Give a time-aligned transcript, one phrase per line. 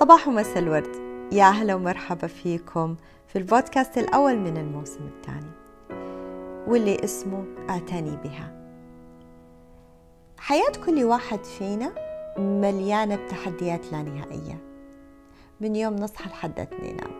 [0.00, 0.96] صباح ومساء الورد.
[1.32, 2.96] يا أهلا ومرحبا فيكم
[3.28, 5.50] في البودكاست الأول من الموسم الثاني
[6.66, 8.52] واللي اسمه أعتني بها.
[10.38, 11.92] حياة كل واحد فينا
[12.38, 14.58] مليانة بتحديات لا نهائية.
[15.60, 17.10] من يوم نصحى لحد ننام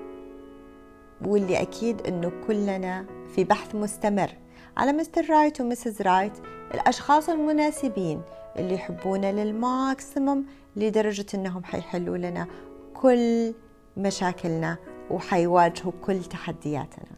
[1.26, 4.30] واللي أكيد أنه كلنا في بحث مستمر
[4.76, 5.30] على Mr.
[5.30, 6.02] Right و Mrs.
[6.02, 6.32] Right
[6.74, 8.22] الأشخاص المناسبين
[8.56, 12.46] اللي يحبونا للماكسيموم لدرجة أنهم حيحلوا لنا
[12.94, 13.54] كل
[13.96, 14.76] مشاكلنا
[15.10, 17.16] وحيواجهوا كل تحدياتنا.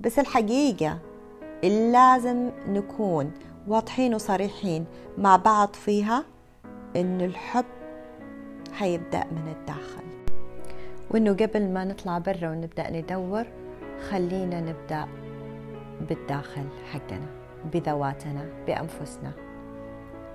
[0.00, 0.98] بس الحقيقة
[1.62, 3.32] لازم نكون
[3.68, 4.86] واضحين وصريحين
[5.18, 6.24] مع بعض فيها
[6.96, 7.64] إنه الحب
[8.72, 10.04] حيبدأ من الداخل.
[11.10, 13.44] وإنه قبل ما نطلع برا ونبدأ ندور
[14.10, 15.08] خلينا نبدأ
[16.08, 17.26] بالداخل حقنا
[17.72, 19.32] بذواتنا بأنفسنا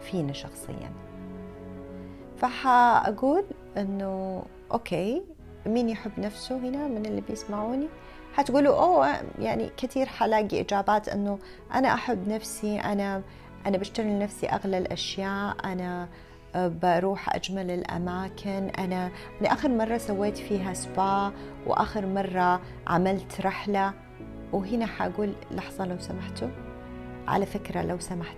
[0.02, 1.03] فينا شخصياً.
[2.38, 3.44] فحأقول
[3.78, 5.22] إنه okay
[5.66, 7.88] مين يحب نفسه هنا من اللي بيسمعوني؟
[8.34, 9.08] حتقولوا أوه
[9.40, 11.40] يعني كثير حلاقي إجابات إنه
[11.74, 13.22] أنا أحب نفسي أنا
[13.66, 16.10] أنا بشتري لنفسي أغلى الأشياء أنا
[16.56, 21.34] بروح أجمل الأماكن أنا من آخر مرة سويت فيها سبا
[21.68, 23.94] وآخر مرة عملت رحلة.
[24.54, 26.50] وهنا حقول لحظة لو سمحتوا.
[27.28, 28.38] على فكرة لو سمحت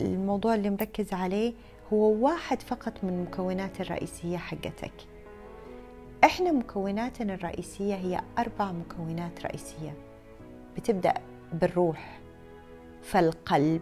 [0.00, 1.54] الموضوع اللي مركز عليه
[1.92, 4.92] هو واحد فقط من المكونات الرئيسية حقتك.
[6.24, 9.94] إحنا مكوناتنا الرئيسية هي أربع مكونات رئيسية.
[10.76, 11.14] بتبدأ
[11.52, 12.20] بالروح
[13.02, 13.80] فالقلب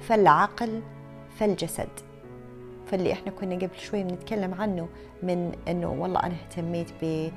[0.00, 0.82] فالعقل
[1.30, 1.88] فالجسد.
[2.86, 4.88] فاللي إحنا كنا قبل شوي بنتكلم عنه
[5.22, 7.30] من إنه والله أنا اهتميت ب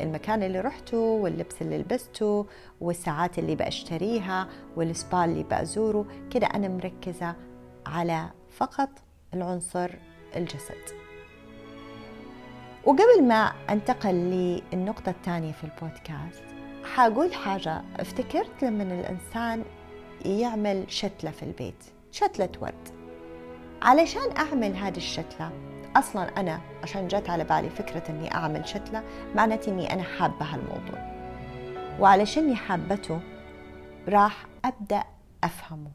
[0.00, 2.46] المكان اللي رحته واللبس اللي لبسته
[2.80, 6.06] والساعات اللي بأشتريها والسبا اللي بأزوره.
[6.30, 7.36] كده أنا مركزة
[7.86, 8.90] على فقط
[9.34, 9.90] العنصر
[10.36, 10.98] الجسد.
[12.84, 16.42] وقبل ما انتقل للنقطة الثانية في البودكاست
[16.94, 17.82] حقول حاجة.
[17.96, 19.64] افتكرت لما الإنسان
[20.24, 22.88] يعمل شتلة في البيت شتلة ورد
[23.82, 25.50] علشان أعمل هذه الشتلة
[25.96, 29.02] أصلا أنا عشان جت على بالي فكرة أني أعمل شتلة
[29.34, 31.08] معناته أني أنا حابة هالموضوع.
[32.00, 33.20] وعلشاني حابته
[34.08, 35.04] راح أبدأ
[35.44, 35.90] أفهمه.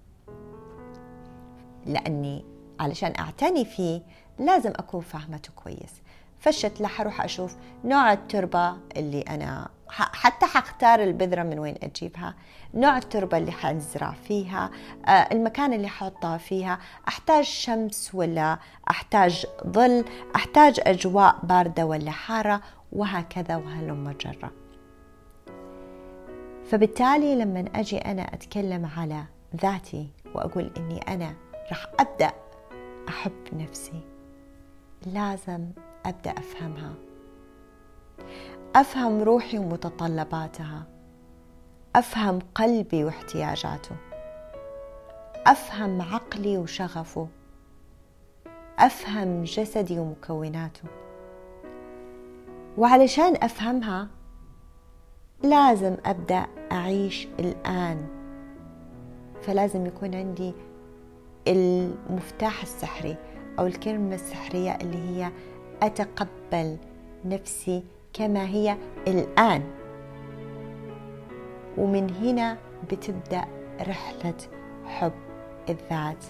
[1.85, 2.45] لأني
[2.79, 4.01] علشان أعتني فيه
[4.39, 6.03] لازم أكون فاهمته كويس.
[6.39, 7.55] فالشتلة حروح أشوف
[7.85, 12.35] نوع التربة اللي أنا حتى حختار البذرة من وين أجيبها
[12.73, 14.71] نوع التربة اللي حنزرع فيها
[15.05, 20.05] آه، المكان اللي حطها فيها أحتاج شمس ولا أحتاج ظل
[20.35, 22.61] أحتاج أجواء باردة ولا حارة
[22.91, 24.51] وهكذا وهلم جرة
[26.65, 29.23] فبالتالي لما أجي أنا أتكلم على
[29.61, 31.35] ذاتي وأقول إني أنا
[31.69, 32.31] راح أبدأ
[33.09, 34.01] أحب نفسي.
[35.06, 35.68] لازم
[36.06, 36.94] أبدأ أفهمها.
[38.75, 40.84] أفهم روحي ومتطلباتها.
[41.96, 43.96] أفهم قلبي واحتياجاته.
[45.47, 47.28] أفهم عقلي وشغفه.
[48.80, 50.84] أفهم جسدي ومكوناته.
[52.78, 54.07] وعلشان أفهمها
[55.44, 58.07] لازم أبدأ أعيش الآن.
[59.41, 60.53] فلازم يكون عندي
[61.48, 63.16] المفتاح السحري
[63.59, 65.31] أو الكلمة السحرية اللي هي
[65.81, 66.78] أتقبل
[67.26, 67.84] نفسي
[68.14, 68.78] كما هي
[69.08, 69.64] الآن
[71.78, 72.58] ومن هنا
[72.92, 73.46] بتبدأ
[73.81, 74.36] رحلة
[74.86, 75.14] حب
[75.70, 76.26] الذات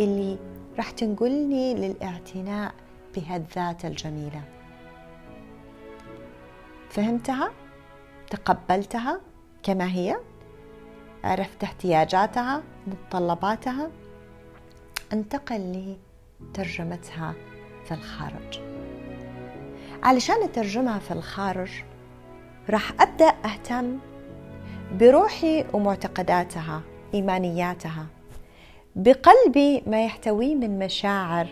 [0.00, 0.38] اللي
[0.76, 2.74] راح تنقلني للاعتناء
[3.16, 4.42] بهالذات الجميلة
[6.90, 7.50] فهمتها؟
[8.30, 9.20] تقبلتها
[9.62, 10.16] كما هي؟
[11.24, 13.90] عرفت احتياجاتها متطلباتها
[15.14, 15.94] انتقل
[16.40, 17.34] لترجمتها
[17.84, 18.60] في الخارج.
[20.02, 21.70] علشان أترجمها في الخارج
[22.70, 23.98] راح أبدأ أهتم
[24.92, 26.82] بروحي ومعتقداتها
[27.14, 28.06] إيمانياتها
[28.96, 31.46] بقلبي ما يحتويه من مشاعر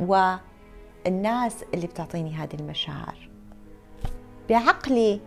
[0.00, 3.28] والناس اللي بتعطيني هذه المشاعر.
[4.48, 5.20] بعقلي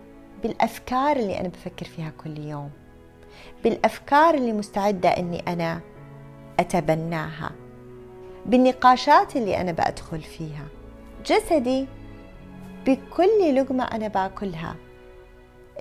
[0.43, 2.69] بالأفكار اللي أنا بفكر فيها كل يوم
[3.63, 5.81] بالأفكار اللي مستعدة أني أنا
[6.59, 7.51] أتبناها.
[8.47, 10.67] بالنقاشات اللي أنا بدخل فيها.
[11.25, 11.87] جسدي
[12.85, 14.75] بكل لقمة أنا باكلها.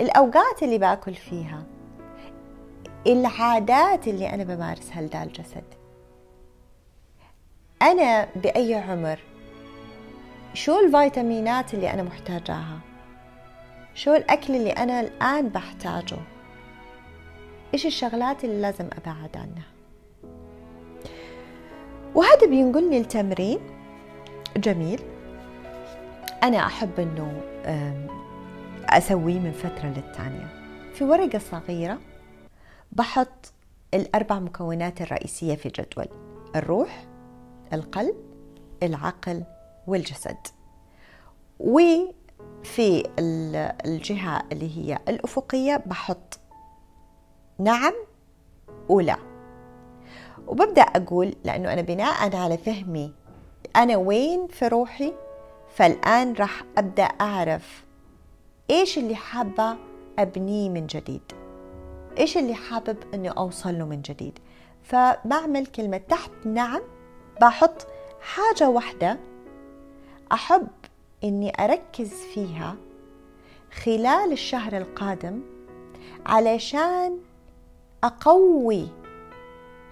[0.00, 1.62] الأوقات اللي باكل فيها.
[3.06, 5.64] العادات اللي أنا بمارسها لدى الجسد
[7.82, 9.18] أنا بأي عمر.
[10.54, 12.78] شو الفيتامينات اللي أنا محتاجاها؟
[13.94, 16.18] شو الأكل اللي أنا الآن بحتاجه؟
[17.74, 19.75] إيش الشغلات اللي لازم أبعد عنها؟
[22.16, 23.58] وهذا بينقلني التمرين
[24.56, 25.02] جميل.
[26.42, 27.40] أنا أحب أنه
[28.88, 30.48] أسويه من فترة للتانية.
[30.94, 31.98] في ورقة صغيرة
[32.92, 33.52] بحط
[33.94, 36.08] الأربع مكونات الرئيسية في جدول.
[36.56, 37.04] الروح
[37.72, 38.16] القلب
[38.82, 39.44] العقل
[39.86, 40.38] والجسد.
[41.60, 43.08] وفي
[43.86, 46.40] الجهة اللي هي الأفقية بحط
[47.58, 47.94] نعم
[48.88, 49.16] ولا
[50.46, 53.12] وببدأ أقول لأنه أنا بناء على فهمي.
[53.76, 55.12] أنا وين في روحي؟
[55.74, 57.84] فالآن راح أبدأ أعرف
[58.70, 59.76] إيش اللي حابة
[60.18, 61.22] أبنيه من جديد.
[62.18, 64.38] إيش اللي حابب أني أوصل له من جديد.
[64.82, 66.80] فبعمل كلمة تحت نعم
[67.40, 67.86] بحط
[68.20, 69.18] حاجة واحدة
[70.32, 70.68] أحب
[71.24, 72.76] إني أركز فيها
[73.84, 75.40] خلال الشهر القادم
[76.26, 77.18] علشان
[78.04, 78.88] أقوي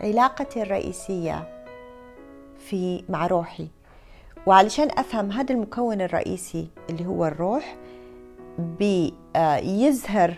[0.00, 1.64] علاقتي الرئيسية
[2.58, 3.68] في مع روحي.
[4.46, 7.76] وعلشان أفهم هذا المكون الرئيسي اللي هو الروح
[8.58, 10.34] بيزهر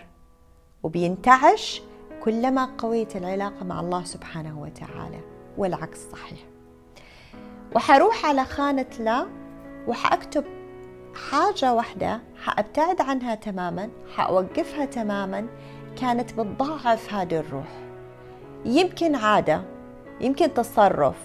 [0.83, 1.81] وبينتعش
[2.23, 5.19] كلما قويت العلاقة مع الله سبحانه وتعالى
[5.57, 6.39] والعكس صحيح.
[7.75, 9.27] وحروح على خانة لا
[9.87, 10.43] وحأكتب
[11.31, 15.47] حاجة واحدة حأبتعد عنها تماما حأوقفها تماما
[16.01, 17.86] كانت بتضاعف هذه الروح.
[18.65, 19.61] يمكن عادة
[20.21, 21.15] يمكن تصرف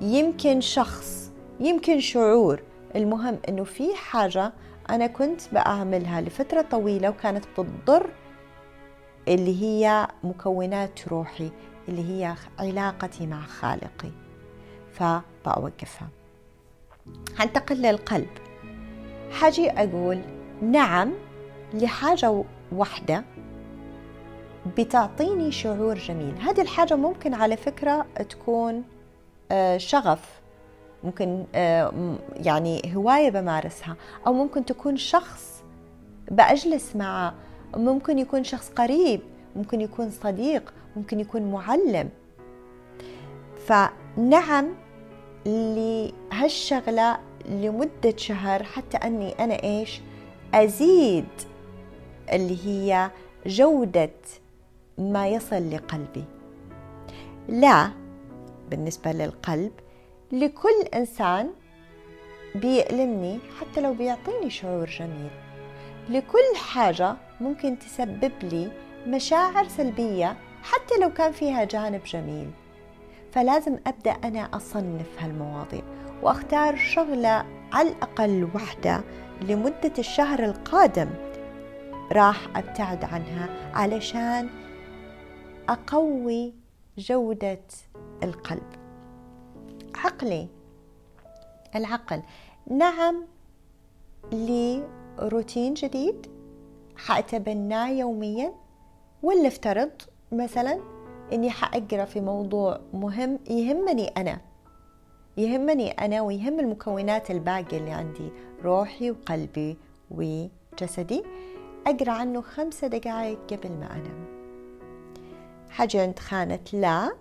[0.00, 2.62] يمكن شخص يمكن شعور.
[2.96, 4.52] المهم إنه في حاجة
[4.90, 8.10] أنا كنت بعملها لفترة طويلة وكانت بتضر
[9.28, 11.50] اللي هي مكونات روحي
[11.88, 14.10] اللي هي علاقتي مع خالقي.
[14.92, 16.08] فبأوقفها.
[17.38, 18.28] هنتقل للقلب.
[19.30, 20.20] حاجي أقول
[20.62, 21.12] نعم
[21.74, 23.24] لحاجة واحدة.
[24.78, 26.34] بتعطيني شعور جميل.
[26.40, 28.84] هذه الحاجة ممكن على فكرة تكون
[29.52, 30.40] آه، شغف
[31.04, 33.96] ممكن آه، يعني هواية بمارسها
[34.26, 35.62] أو ممكن تكون شخص
[36.30, 37.34] بأجلس معه.
[37.76, 39.20] ممكن يكون شخص قريب
[39.56, 42.08] ممكن يكون صديق ممكن يكون معلم.
[43.66, 44.74] فنعم
[45.46, 47.18] لهالشغلة
[47.48, 50.00] لمدة شهر حتى أني أنا إيش
[50.54, 51.28] أزيد
[52.32, 53.10] اللي هي
[53.46, 54.10] جودة
[55.00, 56.24] ما يصل لقلبي.
[57.48, 57.90] لا
[58.70, 59.72] بالنسبة للقلب
[60.32, 61.50] لكل إنسان
[62.54, 65.30] بيألمني حتى لو بيعطيني شعور جميل.
[66.08, 68.72] لكل حاجة ممكن تسبب لي
[69.06, 72.50] مشاعر سلبية حتى لو كان فيها جانب جميل.
[73.32, 75.82] فلازم أبدأ أنا أصنف هالمواضيع
[76.22, 79.00] وأختار شغلة على الأقل وحدة
[79.42, 81.08] لمدة الشهر القادم
[82.12, 84.48] راح أبتعد عنها علشان
[85.70, 86.54] أقوي
[86.98, 87.60] جودة
[88.22, 88.66] القلب.
[89.94, 90.48] عقلي
[91.74, 92.22] العقل.
[92.66, 93.24] نعم
[94.32, 96.26] لروتين جديد.
[96.96, 98.52] حأتبناه يوميا.
[99.22, 99.90] ولا افترض
[100.32, 100.80] مثلا
[101.32, 104.40] إني حأقرأ في موضوع مهم يهمني أنا.
[105.36, 108.30] يهمني أنا ويهم المكونات الباقية اللي عندي
[108.62, 109.76] روحي وقلبي
[110.10, 111.22] وجسدي.
[111.86, 114.39] أقرأ عنه خمسة دقائق قبل ما أنام.
[115.78, 117.16] عند خانة لا.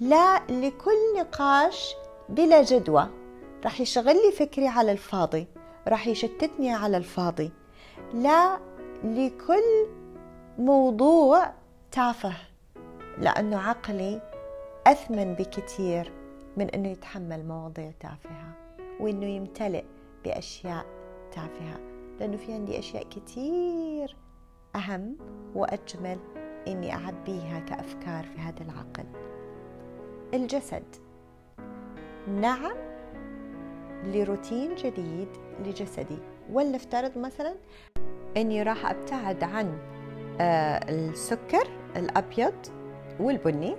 [0.00, 1.94] لا لكل نقاش
[2.28, 3.08] بلا جدوى.
[3.64, 5.46] راح يشغل لي فكري على الفاضي.
[5.88, 7.52] راح يشتتني على الفاضي.
[8.14, 8.58] لا
[9.04, 9.86] لكل
[10.58, 11.52] موضوع
[11.92, 12.34] تافه.
[13.18, 14.20] لأنه عقلي
[14.86, 16.12] أثمن بكثير
[16.56, 18.54] من أنه يتحمل مواضيع تافهة
[19.00, 19.84] وأنه يمتلئ
[20.24, 20.86] بأشياء
[21.32, 21.78] تافهة.
[22.20, 24.16] لأنه في عندي أشياء كثير
[24.76, 25.16] أهم
[25.54, 26.18] وأجمل
[26.68, 29.04] إني أعبيها كأفكار في هذا العقل.
[30.34, 30.82] الجسد.
[32.28, 32.76] نعم
[34.04, 35.28] لروتين جديد
[35.66, 36.18] لجسدي.
[36.52, 37.54] ولا افترض مثلا
[38.36, 39.78] إني راح أبتعد عن
[40.40, 42.54] آه، السكر الأبيض
[43.20, 43.76] والبني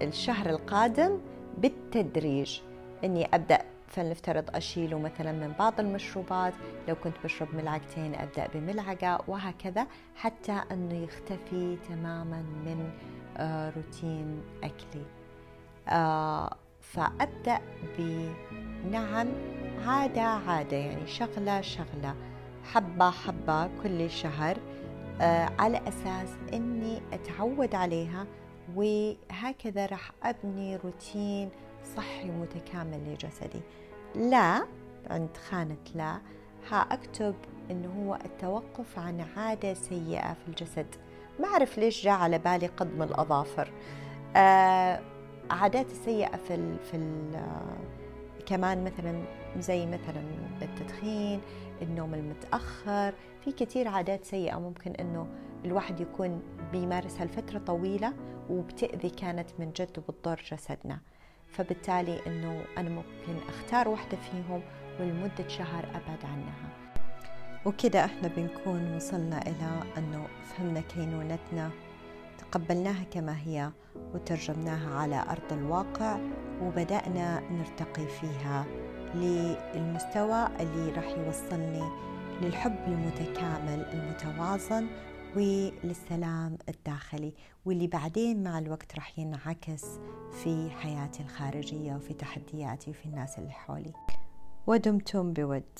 [0.00, 1.18] للشهر القادم
[1.58, 2.60] بالتدريج.
[3.04, 6.54] إني أبدأ فلنفترض اشيله مثلا من بعض المشروبات
[6.88, 12.90] لو كنت بشرب ملعقتين أبدأ بملعقة وهكذا حتى أنه يختفي تماما من
[13.36, 15.04] آه، روتين أكلي.
[15.88, 17.58] آه، فأبدأ
[17.98, 19.28] بنعم
[19.86, 22.14] عادة عادة يعني شغلة شغلة.
[22.64, 24.58] حبة حبة كل شهر.
[25.20, 28.26] آه، على أساس أني أتعود عليها
[28.76, 31.50] وهكذا راح أبني روتين
[31.96, 33.60] صحي متكامل لجسدي.
[34.14, 34.66] لا
[35.10, 36.20] عند خانة لا
[36.70, 37.34] حأكتب
[37.70, 40.86] أنه هو التوقف عن عادة سيئة في الجسد.
[41.40, 43.72] ما أعرف ليش جاء على بالي قضم الأظافر.
[44.36, 45.00] آه
[45.50, 47.42] عادات السيئة في ال في ال
[48.46, 49.24] كمان مثلا
[49.58, 50.22] زي مثلا
[50.62, 51.40] التدخين
[51.82, 53.14] النوم المتأخر.
[53.44, 55.26] في كثير عادات سيئة ممكن أنه
[55.64, 56.42] الواحد يكون
[56.72, 58.12] بيمارسها لفترة طويلة
[58.50, 61.00] وبتأذي كانت من جد وبتضر جسدنا.
[61.50, 64.62] فبالتالي أنه أنا ممكن أختار واحدة فيهم
[65.00, 66.68] ولمدة شهر أبعد عنها.
[67.66, 71.70] وكده إحنا بنكون وصلنا إلى أنه فهمنا كينونتنا
[72.38, 73.70] تقبلناها كما هي
[74.14, 76.18] وترجمناها على أرض الواقع
[76.62, 78.66] وبدأنا نرتقي فيها
[79.14, 81.88] للمستوى اللي راح يوصلني
[82.42, 84.86] للحب المتكامل المتوازن
[85.36, 87.32] وللسلام الداخلي
[87.64, 89.84] واللي بعدين مع الوقت راح ينعكس
[90.32, 93.92] في حياتي الخارجية وفي تحدياتي وفي الناس اللي حولي.
[94.66, 95.78] ودمتم بود.